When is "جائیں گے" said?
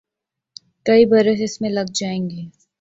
1.93-2.41